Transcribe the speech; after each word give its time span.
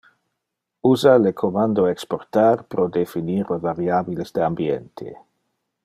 Usa 0.91 1.11
le 1.25 1.31
commando 1.41 1.85
exportar 1.91 2.65
pro 2.75 2.87
definir 2.97 3.53
le 3.55 3.59
variabiles 3.67 4.35
de 4.39 4.47
ambiente. 4.51 5.15